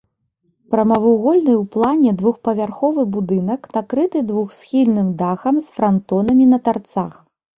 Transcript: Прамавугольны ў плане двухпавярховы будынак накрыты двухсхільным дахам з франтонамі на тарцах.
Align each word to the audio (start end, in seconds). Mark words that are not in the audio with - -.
Прамавугольны 0.73 1.51
ў 1.57 1.63
плане 1.73 2.13
двухпавярховы 2.21 3.01
будынак 3.17 3.69
накрыты 3.77 4.19
двухсхільным 4.31 5.13
дахам 5.21 5.55
з 5.67 5.79
франтонамі 5.79 6.45
на 6.55 6.59
тарцах. 6.69 7.13